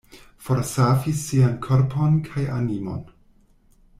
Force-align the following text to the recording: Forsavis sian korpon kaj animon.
Forsavis 0.45 1.19
sian 1.25 1.51
korpon 1.67 2.17
kaj 2.31 2.47
animon. 2.57 3.07